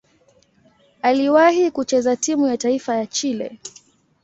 [1.01, 3.59] Aliwahi kucheza timu ya taifa ya Chile.